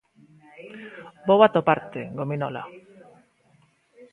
[1.27, 2.63] Vou atoparte, Gominola.